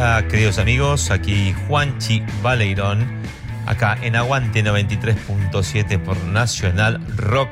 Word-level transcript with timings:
Queridos 0.00 0.56
amigos, 0.56 1.10
aquí 1.10 1.54
Juanchi 1.68 2.22
Baleirón, 2.42 3.06
acá 3.66 3.98
en 4.00 4.16
Aguante 4.16 4.64
93.7 4.64 5.98
por 6.02 6.16
Nacional 6.24 6.98
Rock, 7.18 7.50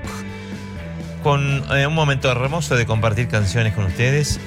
con 1.22 1.62
eh, 1.70 1.86
un 1.86 1.94
momento 1.94 2.30
hermoso 2.30 2.74
de 2.74 2.86
compartir 2.86 3.28
canciones 3.28 3.74
con 3.74 3.84
ustedes. 3.84 4.40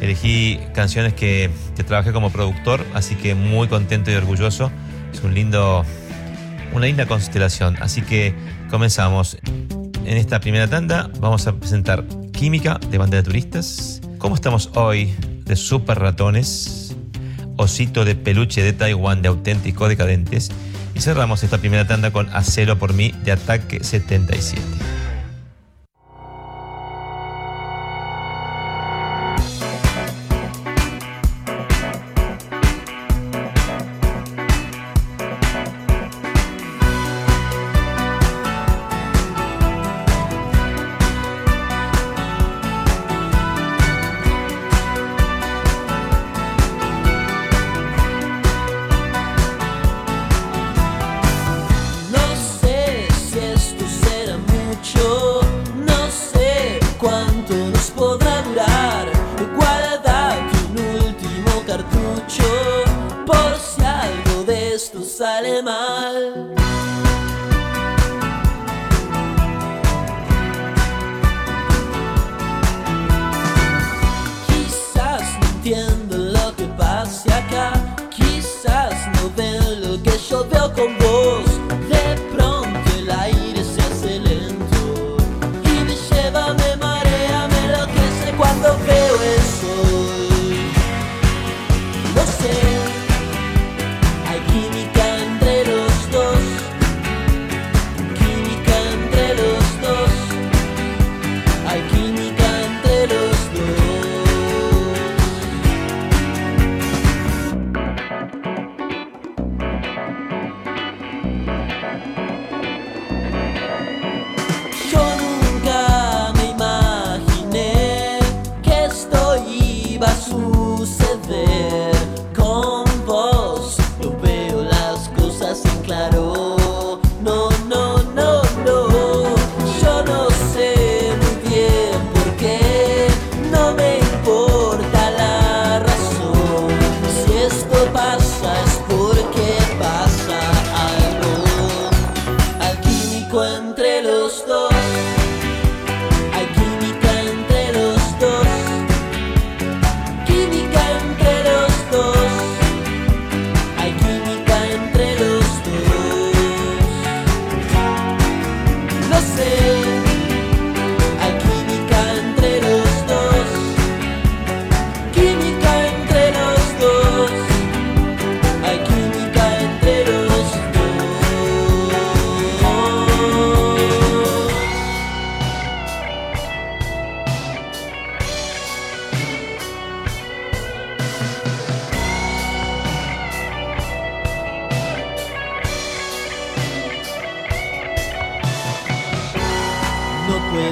Elegí 0.00 0.60
canciones 0.74 1.12
que, 1.14 1.50
que 1.74 1.82
trabajé 1.82 2.12
como 2.12 2.30
productor, 2.30 2.86
así 2.94 3.16
que 3.16 3.34
muy 3.34 3.66
contento 3.66 4.12
y 4.12 4.14
orgulloso. 4.14 4.70
Es 5.12 5.20
un 5.24 5.34
lindo, 5.34 5.84
una 6.72 6.86
linda 6.86 7.06
constelación. 7.06 7.76
Así 7.80 8.02
que 8.02 8.32
comenzamos. 8.70 9.38
En 10.06 10.16
esta 10.16 10.38
primera 10.38 10.68
tanda 10.68 11.10
vamos 11.18 11.48
a 11.48 11.56
presentar 11.56 12.04
Química 12.32 12.78
de 12.90 12.96
Banda 12.96 13.16
de 13.16 13.24
Turistas. 13.24 14.00
¿Cómo 14.18 14.36
estamos 14.36 14.70
hoy? 14.76 15.12
De 15.46 15.56
Super 15.56 15.98
Ratones. 15.98 16.79
Osito 17.60 18.06
de 18.06 18.14
Peluche 18.14 18.62
de 18.62 18.72
Taiwán 18.72 19.20
de 19.20 19.28
Auténtico 19.28 19.86
Decadentes. 19.86 20.50
Y 20.94 21.00
cerramos 21.00 21.42
esta 21.42 21.58
primera 21.58 21.86
tanda 21.86 22.10
con 22.10 22.28
Hacelo 22.30 22.78
por 22.78 22.94
mí 22.94 23.14
de 23.22 23.32
Ataque 23.32 23.84
77. 23.84 24.62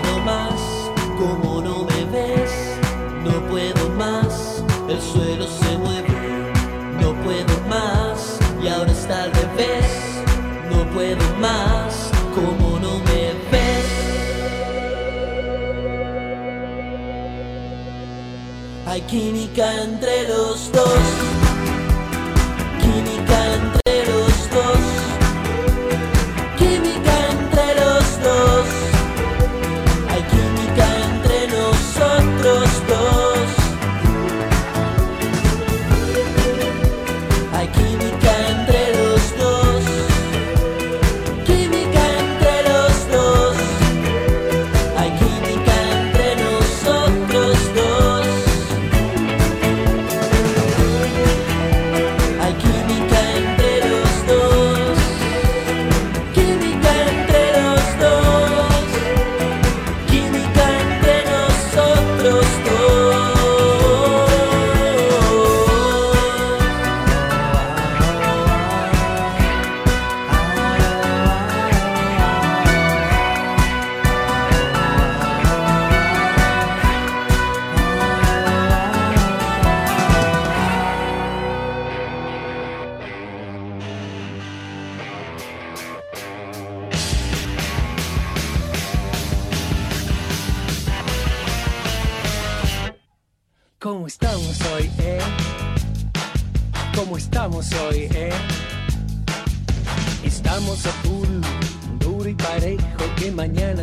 puedo 0.01 0.19
más, 0.21 0.61
como 1.19 1.61
no 1.61 1.85
me 1.85 2.05
ves, 2.05 2.51
no 3.25 3.47
puedo 3.49 3.89
más, 3.91 4.63
el 4.89 5.01
suelo 5.01 5.47
se 5.47 5.79
mueve, 5.79 6.53
no 7.01 7.15
puedo 7.23 7.61
más, 7.69 8.39
y 8.63 8.69
ahora 8.69 8.93
está 8.93 9.25
al 9.25 9.33
revés, 9.33 9.87
no 10.71 10.89
puedo 10.93 11.35
más, 11.41 12.11
como 12.35 12.79
no 12.79 12.99
me 12.99 13.35
ves. 13.51 13.87
Hay 18.87 19.01
química 19.03 19.83
entre 19.83 20.29
los 20.29 20.71
dos. 20.73 21.28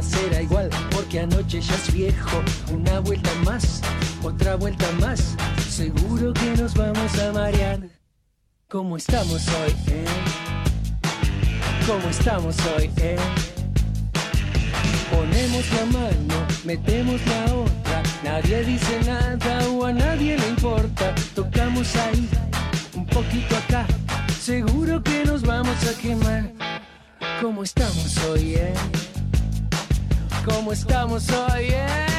Será 0.06 0.42
igual, 0.42 0.70
porque 0.92 1.20
anoche 1.20 1.62
ya 1.62 1.76
es 1.76 1.94
viejo. 1.94 2.44
Una 2.72 3.00
vuelta 3.00 3.30
más, 3.44 3.82
otra 4.24 4.56
vuelta 4.56 4.86
más, 5.00 5.36
seguro 5.70 6.34
que 6.34 6.56
nos 6.62 6.74
vamos 6.74 7.18
a 7.20 7.32
marear. 7.32 7.80
¿Cómo 8.70 8.98
estamos 8.98 9.48
hoy, 9.48 9.76
eh? 9.88 10.06
¿Cómo 11.88 12.10
estamos 12.10 12.56
hoy, 12.76 12.90
eh? 12.98 13.18
Ponemos 15.12 15.72
la 15.72 15.86
mano, 15.86 16.48
metemos 16.64 17.22
la 17.28 17.54
otra, 17.54 18.04
nadie 18.24 18.64
dice 18.64 19.00
nada 19.06 19.70
o 19.70 19.86
a 19.86 19.94
nadie 19.94 20.38
le 20.38 20.50
importa. 20.50 21.14
Tocamos 21.36 21.96
ahí, 21.96 22.28
un 22.96 23.06
poquito 23.06 23.56
acá, 23.56 23.86
seguro 24.42 25.02
que 25.04 25.24
nos 25.26 25.44
vamos 25.44 25.78
a 25.88 26.02
quemar. 26.02 26.52
¿Cómo 27.42 27.64
estamos 27.64 28.18
hoy, 28.26 28.56
eh? 28.56 28.74
como 30.46 30.72
estamos 30.72 31.30
hoy. 31.30 31.70
¿eh? 31.72 32.15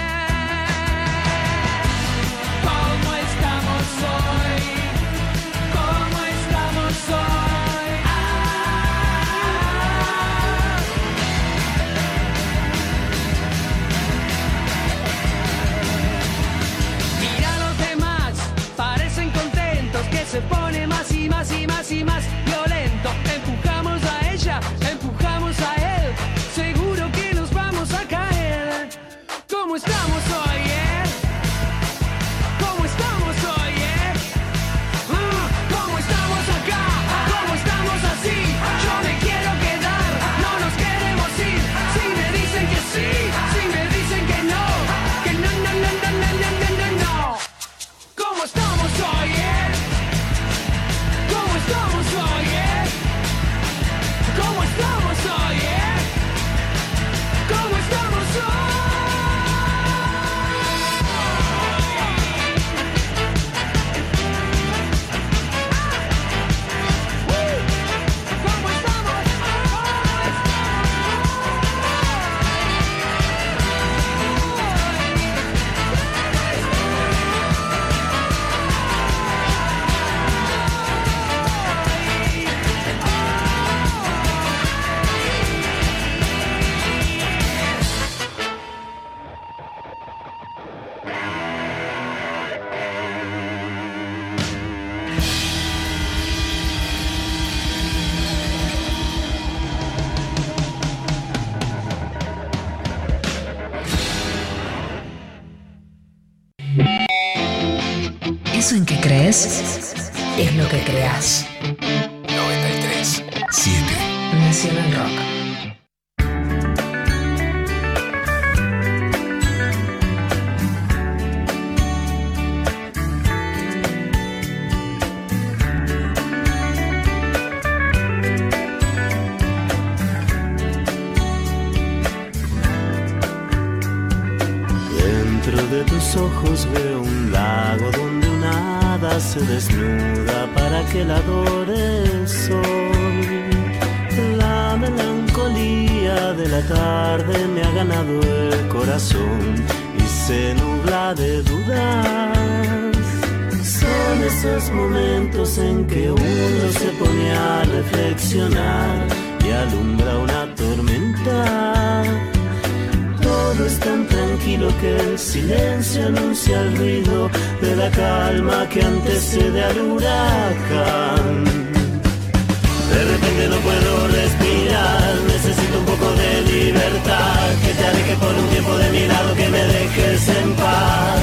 Que 178.07 178.15
por 178.17 178.35
un 178.35 178.49
tiempo 178.49 178.77
de 178.77 178.91
mi 178.93 179.07
lado, 179.07 179.35
que 179.35 179.49
me 179.49 179.63
dejes 179.77 180.29
en 180.29 180.53
paz. 180.55 181.21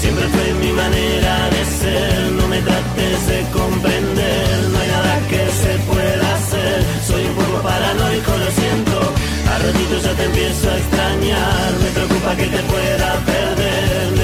Siempre 0.00 0.26
fue 0.28 0.46
mi 0.64 0.72
manera 0.72 1.34
de 1.54 1.62
ser, 1.78 2.32
no 2.38 2.48
me 2.48 2.60
trates 2.62 3.26
de 3.26 3.38
comprender, 3.58 4.58
no 4.72 4.78
hay 4.78 4.88
nada 4.96 5.14
que 5.30 5.42
se 5.62 5.72
pueda 5.90 6.26
hacer, 6.36 6.78
soy 7.06 7.22
un 7.26 7.34
poco 7.34 7.56
paranoico, 7.62 8.30
lo 8.42 8.50
siento, 8.60 8.96
a 9.52 9.54
ratitos 9.64 10.02
ya 10.04 10.12
te 10.18 10.24
empiezo 10.24 10.70
a 10.70 10.76
extrañar, 10.78 11.68
me 11.82 11.90
preocupa 11.96 12.36
que 12.36 12.46
te 12.54 12.62
pueda 12.72 13.08
perder, 13.32 13.55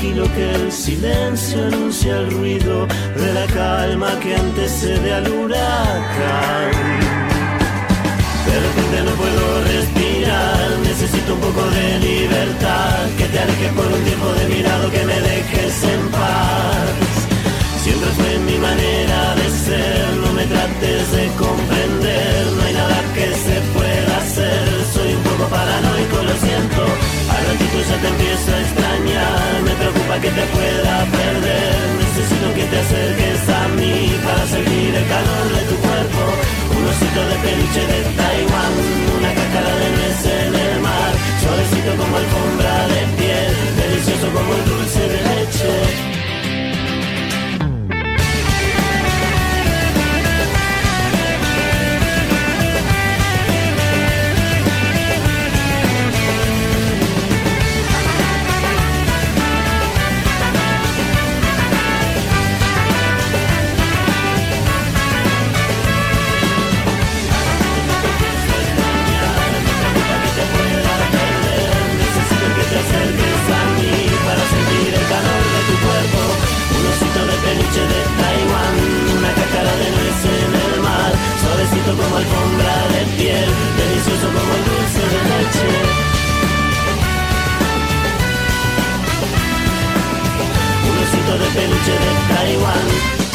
Tranquilo 0.00 0.32
que 0.34 0.50
el 0.54 0.72
silencio 0.72 1.66
anuncia 1.66 2.16
el 2.16 2.30
ruido 2.30 2.86
de 2.86 3.34
la 3.34 3.44
calma 3.48 4.18
que 4.20 4.34
antecede 4.34 5.12
al 5.12 5.30
huracán. 5.30 6.70
De 8.46 8.60
repente 8.64 9.02
no 9.04 9.10
puedo 9.20 9.62
respirar, 9.64 10.70
necesito 10.84 11.34
un 11.34 11.40
poco 11.40 11.68
de 11.68 11.98
libertad, 11.98 13.10
que 13.18 13.26
te 13.26 13.38
alejes 13.40 13.72
por 13.74 13.84
un 13.92 14.02
tiempo 14.02 14.32
de 14.40 14.48
mi 14.48 14.62
lado, 14.62 14.90
que 14.90 15.04
me 15.04 15.20
dejes 15.20 15.84
en 15.84 16.08
paz. 16.08 17.20
Siempre 17.82 18.08
fue 18.16 18.38
mi 18.38 18.56
manera 18.56 19.34
de 19.34 19.50
ser, 19.50 20.16
no 20.24 20.32
me 20.32 20.44
trates 20.46 21.12
de 21.12 21.26
comprender, 21.36 22.46
no 22.56 22.62
hay 22.62 22.72
nada 22.72 23.02
que 23.12 23.26
se 23.44 23.60
pueda 23.76 24.16
hacer, 24.16 24.49
de 37.86 38.04
Taiwán, 38.16 39.09
osito 91.50 91.60
de 91.60 91.66
peluche 91.66 91.92
de 91.92 93.29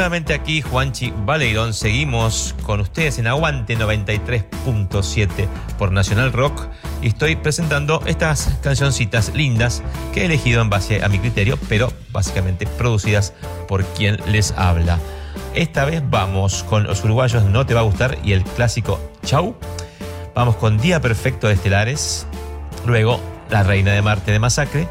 Nuevamente 0.00 0.32
aquí 0.32 0.62
Juanchi 0.62 1.12
Baleirón, 1.26 1.74
seguimos 1.74 2.54
con 2.62 2.80
ustedes 2.80 3.18
en 3.18 3.26
Aguante 3.26 3.76
93.7 3.76 5.46
por 5.76 5.92
Nacional 5.92 6.32
Rock 6.32 6.68
y 7.02 7.08
estoy 7.08 7.36
presentando 7.36 8.02
estas 8.06 8.56
cancioncitas 8.62 9.34
lindas 9.34 9.82
que 10.14 10.22
he 10.22 10.24
elegido 10.24 10.62
en 10.62 10.70
base 10.70 11.04
a 11.04 11.10
mi 11.10 11.18
criterio, 11.18 11.58
pero 11.68 11.92
básicamente 12.12 12.66
producidas 12.66 13.34
por 13.68 13.84
quien 13.84 14.16
les 14.32 14.52
habla. 14.52 14.98
Esta 15.54 15.84
vez 15.84 16.02
vamos 16.08 16.62
con 16.62 16.84
los 16.84 17.04
uruguayos 17.04 17.44
No 17.44 17.66
Te 17.66 17.74
Va 17.74 17.80
a 17.80 17.84
Gustar 17.84 18.16
y 18.24 18.32
el 18.32 18.42
clásico 18.42 18.98
Chau. 19.26 19.54
Vamos 20.34 20.56
con 20.56 20.78
Día 20.78 21.02
Perfecto 21.02 21.46
de 21.46 21.52
Estelares, 21.52 22.26
luego 22.86 23.20
La 23.50 23.64
Reina 23.64 23.92
de 23.92 24.00
Marte 24.00 24.32
de 24.32 24.38
Masacre 24.38 24.88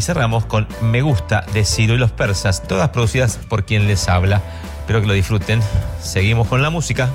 y 0.00 0.02
cerramos 0.02 0.46
con 0.46 0.66
Me 0.80 1.02
Gusta 1.02 1.44
de 1.52 1.62
Ciro 1.66 1.92
y 1.92 1.98
los 1.98 2.10
Persas, 2.10 2.62
todas 2.62 2.88
producidas 2.88 3.36
por 3.36 3.66
quien 3.66 3.86
les 3.86 4.08
habla. 4.08 4.40
Espero 4.78 5.02
que 5.02 5.06
lo 5.06 5.12
disfruten. 5.12 5.60
Seguimos 6.00 6.48
con 6.48 6.62
la 6.62 6.70
música. 6.70 7.10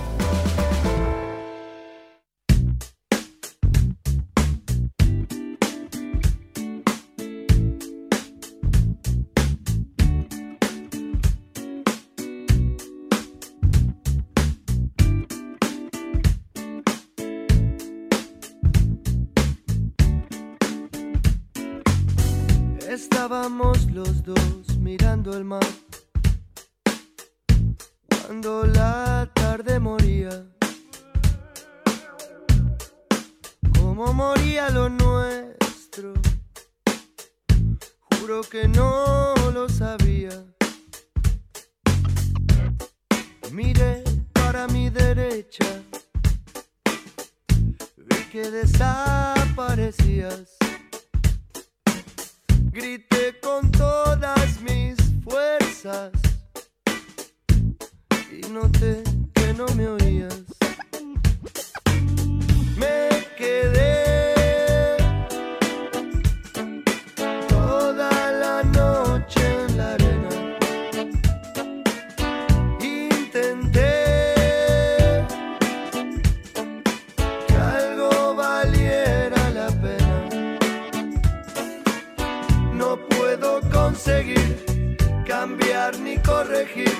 Conseguir 84.05 84.95
cambiar 85.25 85.97
ni 85.99 86.15
corregir 86.17 86.93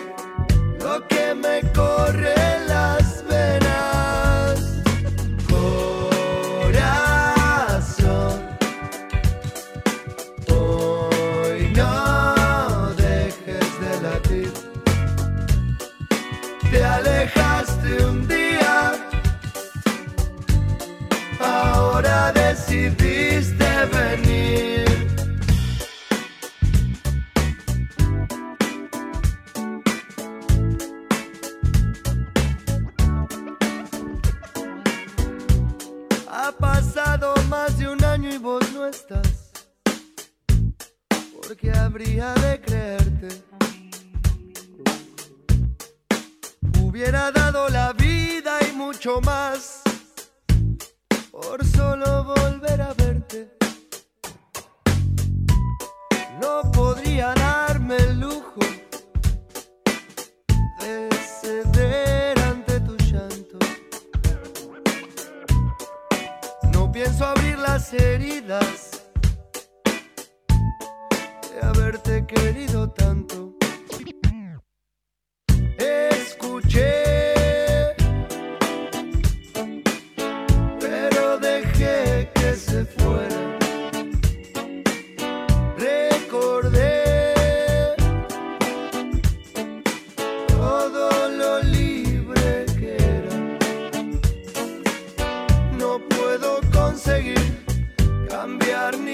lo 0.79 1.07
que 1.07 1.35
me 1.35 1.61
corre 1.71 2.33
las 2.67 3.23
venas. 3.29 4.81
Corazón, 5.47 6.81
hoy 10.49 11.71
no 11.75 12.93
dejes 12.95 13.79
de 13.81 14.01
latir. 14.01 14.53
Te 16.71 16.83
alejaste 16.83 18.03
un 18.03 18.27
día, 18.27 18.95
ahora 21.39 22.31
decidiste 22.31 23.04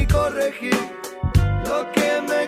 corregir 0.08 0.76
lo 1.66 1.92
que 1.92 2.22
me 2.28 2.41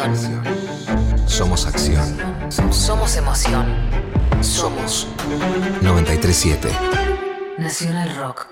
Somos 0.00 0.18
pasión. 0.18 0.42
Somos 1.26 1.66
acción. 1.66 2.16
Somos 2.70 3.16
emoción. 3.16 3.66
Somos 4.40 5.06
937. 5.82 6.70
Nacional 7.58 8.16
Rock. 8.16 8.46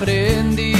Ser 0.00 0.79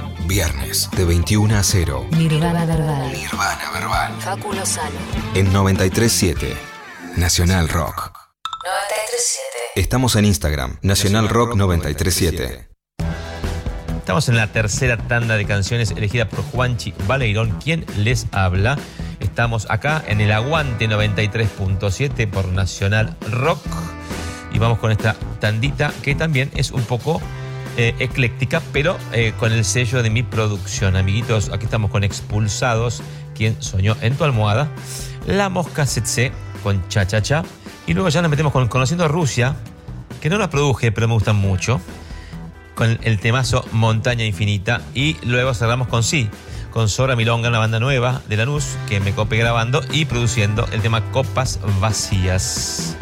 Viernes 0.31 0.89
de 0.95 1.03
21 1.03 1.57
a 1.57 1.61
0. 1.61 2.07
Nirvana 2.11 2.63
Verbal. 2.63 3.11
Nirvana 3.11 3.71
Verbal. 3.73 4.13
Facu 4.21 4.53
Lozano. 4.53 4.95
En 5.35 5.51
937 5.51 6.55
Nacional 7.17 7.67
Rock. 7.67 8.13
937. 8.63 9.41
Estamos 9.75 10.15
en 10.15 10.23
Instagram, 10.23 10.77
Nacional 10.83 11.27
Rock 11.27 11.55
937. 11.57 12.69
Estamos 13.97 14.29
en 14.29 14.37
la 14.37 14.47
tercera 14.47 14.95
tanda 14.95 15.35
de 15.35 15.45
canciones 15.45 15.91
elegida 15.91 16.29
por 16.29 16.45
Juanchi 16.45 16.93
Baleirón, 17.05 17.59
quien 17.61 17.85
les 17.97 18.27
habla. 18.31 18.77
Estamos 19.19 19.69
acá 19.69 20.01
en 20.07 20.21
el 20.21 20.31
Aguante 20.31 20.87
93.7 20.87 22.29
por 22.29 22.47
Nacional 22.47 23.17
Rock. 23.29 23.59
Y 24.53 24.59
vamos 24.59 24.79
con 24.79 24.93
esta 24.93 25.17
tandita 25.41 25.91
que 26.01 26.15
también 26.15 26.51
es 26.55 26.71
un 26.71 26.83
poco 26.83 27.21
eh, 27.81 27.95
ecléctica, 27.99 28.61
pero 28.71 28.97
eh, 29.11 29.33
con 29.39 29.51
el 29.51 29.65
sello 29.65 30.03
de 30.03 30.09
mi 30.09 30.23
producción. 30.23 30.95
Amiguitos, 30.95 31.49
aquí 31.49 31.65
estamos 31.65 31.89
con 31.89 32.03
Expulsados, 32.03 33.01
quien 33.35 33.61
soñó 33.61 33.97
en 34.01 34.15
tu 34.15 34.23
almohada. 34.23 34.69
La 35.25 35.49
Mosca 35.49 35.85
Tsetse 35.85 36.31
con 36.63 36.87
Cha 36.89 37.07
Cha 37.07 37.21
Cha. 37.21 37.43
Y 37.87 37.93
luego 37.93 38.09
ya 38.09 38.21
nos 38.21 38.29
metemos 38.29 38.53
con 38.53 38.67
Conociendo 38.67 39.05
a 39.05 39.07
Rusia, 39.07 39.55
que 40.21 40.29
no 40.29 40.37
la 40.37 40.49
produje, 40.49 40.91
pero 40.91 41.07
me 41.07 41.15
gustan 41.15 41.35
mucho 41.35 41.81
con 42.75 42.99
el 43.03 43.19
temazo 43.19 43.65
Montaña 43.71 44.25
Infinita 44.25 44.81
y 44.93 45.17
luego 45.23 45.53
cerramos 45.53 45.87
con 45.87 46.03
Sí, 46.03 46.29
con 46.71 46.89
Sora 46.89 47.15
Milonga, 47.15 47.49
una 47.49 47.59
banda 47.59 47.79
nueva 47.79 48.21
de 48.29 48.37
Lanús 48.37 48.77
que 48.87 48.99
me 48.99 49.13
copé 49.13 49.37
grabando 49.37 49.81
y 49.91 50.05
produciendo 50.05 50.67
el 50.71 50.81
tema 50.81 51.03
Copas 51.11 51.59
Vacías. 51.79 52.95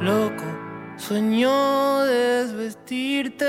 Loco, 0.00 0.44
sueño 0.96 2.04
desvestirte. 2.04 3.46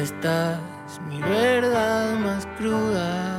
Esta 0.00 0.60
es 0.86 1.00
mi 1.08 1.20
verdad 1.22 2.14
más 2.18 2.46
cruda. 2.58 3.32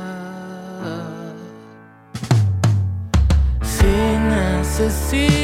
sin 3.62 4.28
necesitas. 4.28 5.43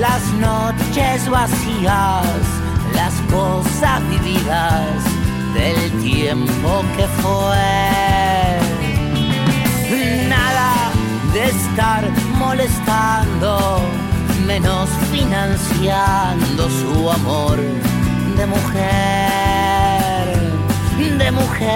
Las 0.00 0.22
noches 0.34 1.28
vacías, 1.30 2.26
las 2.94 3.14
cosas 3.30 4.00
vividas 4.08 5.02
del 5.54 6.02
tiempo 6.02 6.84
que 6.96 7.06
fue. 7.22 8.58
Nada 10.28 10.90
de 11.32 11.44
estar 11.44 12.04
molestando, 12.38 13.80
menos 14.46 14.88
financiando 15.10 16.68
su 16.68 17.10
amor 17.10 17.58
de 18.36 18.46
mujer, 18.46 20.26
de 21.18 21.32
mujer. 21.32 21.72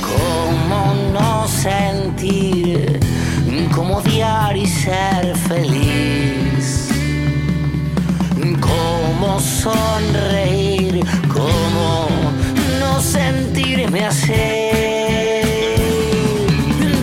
¿Cómo 0.00 0.94
no 1.12 1.48
sentir, 1.48 2.97
cómo 3.88 4.00
odiar 4.00 4.54
y 4.54 4.66
ser 4.66 5.34
feliz? 5.48 6.90
¿Cómo 8.60 9.40
sonreír? 9.40 11.02
¿Cómo 11.32 12.08
no 12.80 13.00
sentirme 13.00 14.04
así? 14.04 14.32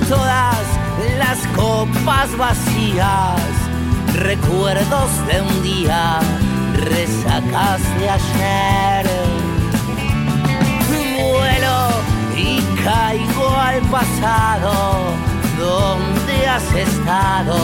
Todas 0.07 0.57
las 1.17 1.39
copas 1.55 2.38
vacías, 2.38 3.41
recuerdos 4.13 5.09
de 5.27 5.41
un 5.41 5.63
día, 5.63 6.19
resacas 6.83 7.81
de 7.99 8.09
ayer. 8.09 9.05
Vuelo 11.17 11.89
y 12.38 12.61
caigo 12.83 13.49
al 13.49 13.81
pasado, 13.89 14.73
donde 15.57 16.24
has 16.43 16.73
estado, 16.73 17.55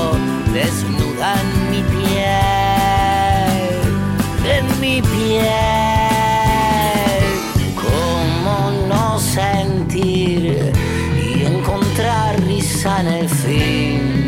desnuda 0.54 1.36
en 1.42 1.50
mi 1.72 1.82
piel, 1.94 2.32
en 4.58 4.66
mi 4.80 5.02
piel. 5.02 5.46
¿Cómo 7.76 8.72
no 8.88 9.20
sentir 9.20 10.72
y 11.18 11.46
encontrar 11.46 12.40
risa 12.46 13.02
en 13.02 13.08
el 13.08 13.30
fin? 13.30 14.22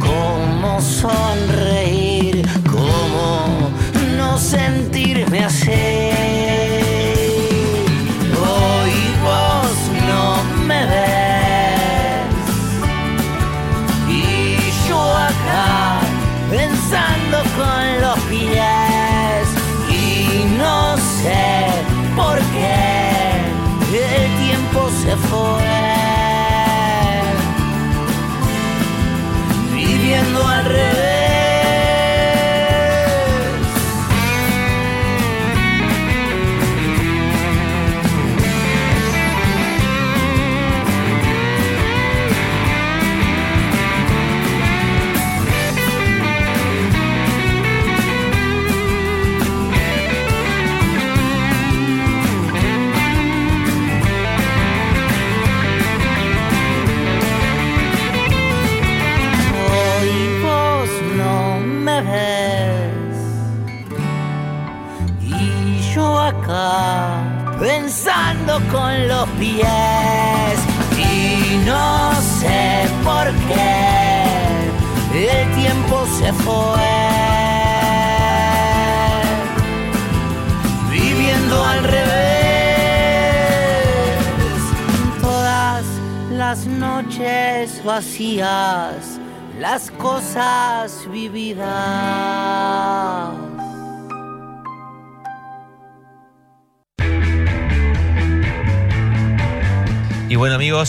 ¿Cómo 0.00 0.80
sonreír? 0.80 2.46
¿Cómo 2.70 3.70
no 4.16 4.38
sentirme 4.38 5.44
así? 5.44 6.45
El 24.88 25.02
tiempo 25.02 25.75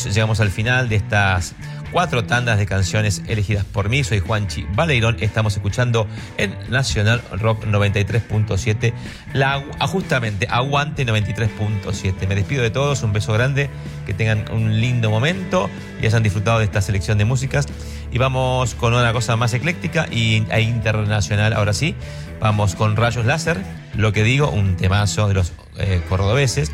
llegamos 0.05 0.39
al 0.39 0.49
final 0.49 0.89
de 0.89 0.95
estas 0.95 1.55
cuatro 1.91 2.25
tandas 2.25 2.57
de 2.57 2.65
canciones 2.65 3.23
elegidas 3.27 3.65
por 3.65 3.89
mí. 3.89 4.03
Soy 4.03 4.19
Juanchi 4.19 4.65
Baleirón. 4.75 5.17
Estamos 5.19 5.55
escuchando 5.55 6.07
en 6.37 6.55
Nacional 6.69 7.21
Rock 7.31 7.65
93.7. 7.65 8.93
La 9.33 9.63
ah, 9.79 9.87
justamente 9.87 10.47
Aguante 10.49 11.05
93.7. 11.05 12.27
Me 12.27 12.35
despido 12.35 12.61
de 12.63 12.69
todos, 12.69 13.03
un 13.03 13.13
beso 13.13 13.33
grande, 13.33 13.69
que 14.05 14.13
tengan 14.13 14.45
un 14.51 14.79
lindo 14.79 15.09
momento 15.09 15.69
y 16.01 16.05
hayan 16.05 16.23
disfrutado 16.23 16.59
de 16.59 16.65
esta 16.65 16.81
selección 16.81 17.17
de 17.17 17.25
músicas. 17.25 17.67
Y 18.11 18.17
vamos 18.17 18.75
con 18.75 18.93
una 18.93 19.11
cosa 19.13 19.35
más 19.35 19.53
ecléctica 19.53 20.07
e 20.11 20.61
internacional. 20.61 21.53
Ahora 21.53 21.73
sí, 21.73 21.95
vamos 22.39 22.75
con 22.75 22.95
Rayos 22.95 23.25
Láser, 23.25 23.57
lo 23.95 24.13
que 24.13 24.23
digo, 24.23 24.49
un 24.49 24.75
temazo 24.75 25.27
de 25.27 25.33
los 25.33 25.53
eh, 25.77 26.01
cordobeses. 26.07 26.71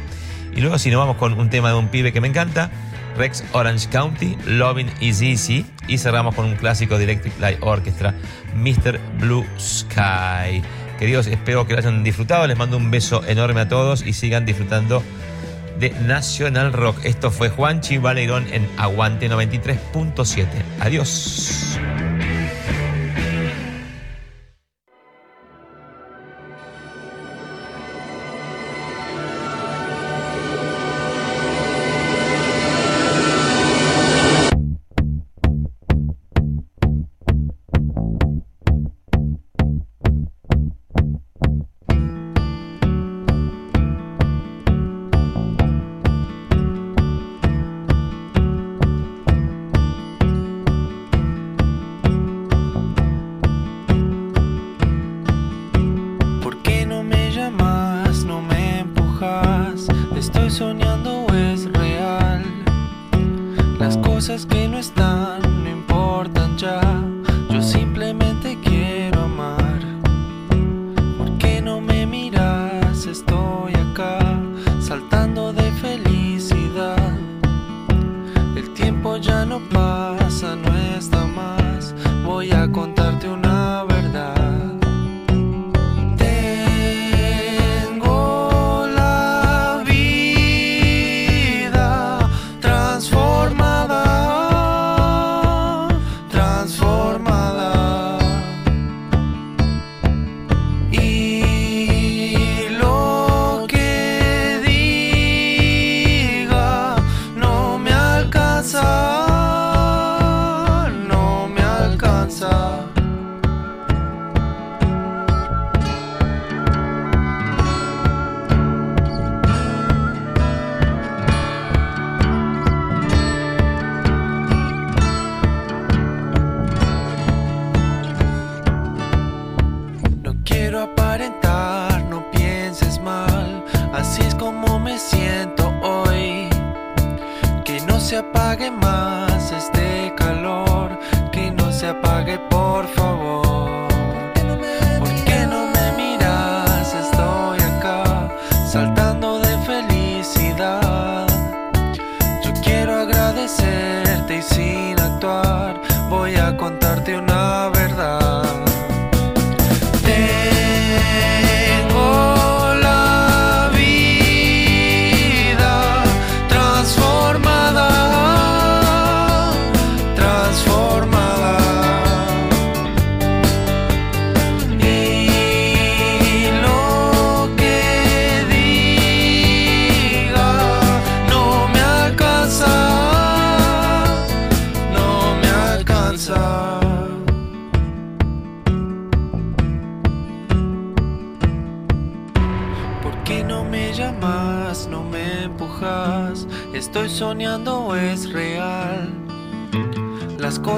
Y 0.55 0.61
luego 0.61 0.77
si 0.77 0.89
nos 0.89 0.99
vamos 0.99 1.17
con 1.17 1.33
un 1.33 1.49
tema 1.49 1.69
de 1.69 1.75
un 1.75 1.87
pibe 1.87 2.11
que 2.11 2.21
me 2.21 2.27
encanta, 2.27 2.69
Rex 3.17 3.43
Orange 3.53 3.87
County, 3.89 4.37
Loving 4.45 4.89
is 4.99 5.21
Easy. 5.21 5.65
Y 5.87 5.97
cerramos 5.97 6.35
con 6.35 6.45
un 6.45 6.55
clásico 6.55 6.97
de 6.97 7.05
Electric 7.05 7.39
Light 7.39 7.59
Orchestra, 7.61 8.13
Mr. 8.55 8.99
Blue 9.19 9.45
Sky. 9.59 10.61
Queridos, 10.99 11.27
espero 11.27 11.65
que 11.67 11.73
lo 11.73 11.79
hayan 11.79 12.03
disfrutado. 12.03 12.47
Les 12.47 12.57
mando 12.57 12.77
un 12.77 12.91
beso 12.91 13.23
enorme 13.25 13.61
a 13.61 13.67
todos 13.67 14.05
y 14.05 14.13
sigan 14.13 14.45
disfrutando 14.45 15.03
de 15.79 15.89
National 16.01 16.71
Rock. 16.71 17.03
Esto 17.03 17.31
fue 17.31 17.49
Juanchi 17.49 17.97
Valerón 17.97 18.45
en 18.51 18.67
Aguante 18.77 19.29
93.7. 19.29 20.45
Adiós. 20.79 21.79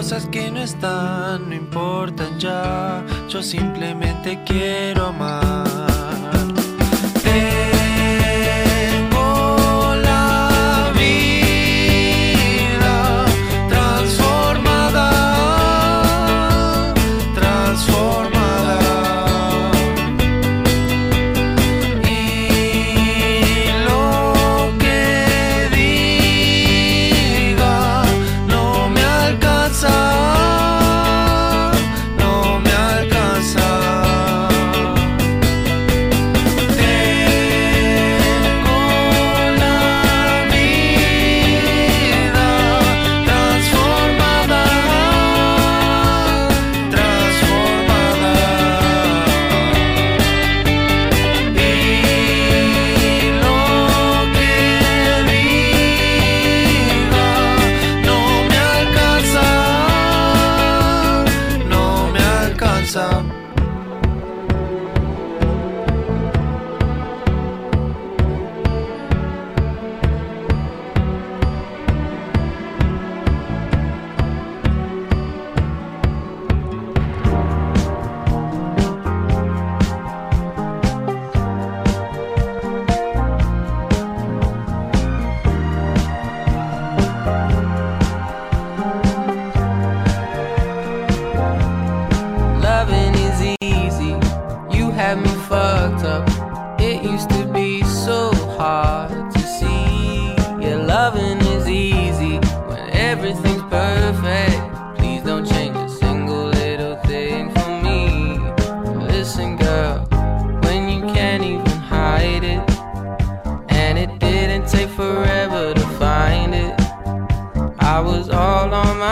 cosas 0.05 0.27
que 0.27 0.51
no 0.51 0.59
están, 0.59 1.49
no 1.49 1.55
importan 1.55 2.39
ya. 2.39 3.03
Yo 3.27 3.41
simplemente 3.41 4.39
quiero 4.45 4.94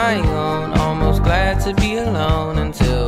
my 0.04 0.16
own. 0.18 0.72
Almost 0.78 1.22
glad 1.22 1.60
to 1.64 1.72
be 1.80 1.96
alone 1.96 2.58
until. 2.58 3.03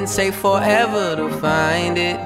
didn't 0.00 0.16
take 0.16 0.32
forever 0.32 1.14
to 1.14 1.28
find 1.40 1.98
it. 1.98 2.18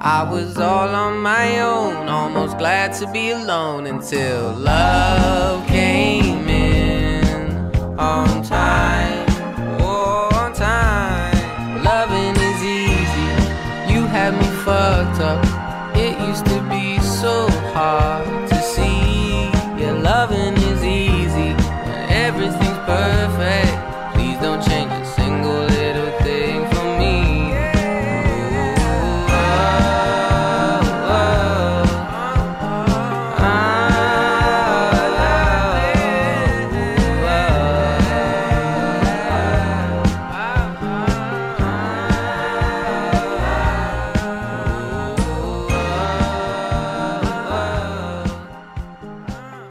I 0.00 0.26
was 0.30 0.56
all 0.56 0.88
on 0.88 1.18
my 1.18 1.60
own, 1.60 2.08
almost 2.08 2.56
glad 2.56 2.94
to 3.00 3.12
be 3.12 3.32
alone 3.32 3.86
until 3.86 4.54
love 4.54 5.66
came 5.66 6.48
in 6.48 7.54
on 7.98 8.42
time. 8.42 9.26
Oh, 9.80 10.30
on 10.32 10.54
time. 10.54 11.84
Loving 11.84 12.34
is 12.48 12.62
easy. 12.64 13.92
You 13.92 14.06
had 14.06 14.32
me 14.32 14.46
fucked 14.64 15.20
up. 15.20 15.49